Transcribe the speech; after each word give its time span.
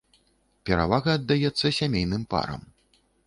Перавага 0.69 1.09
аддаецца 1.19 1.73
сямейным 1.79 2.23
парам. 2.35 2.61